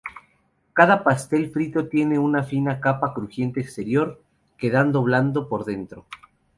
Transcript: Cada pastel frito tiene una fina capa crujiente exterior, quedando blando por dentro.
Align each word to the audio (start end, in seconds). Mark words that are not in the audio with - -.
Cada 0.73 1.03
pastel 1.03 1.51
frito 1.51 1.87
tiene 1.87 2.17
una 2.17 2.41
fina 2.41 2.79
capa 2.81 3.13
crujiente 3.13 3.61
exterior, 3.61 4.19
quedando 4.57 5.03
blando 5.03 5.47
por 5.47 5.63
dentro. 5.63 6.07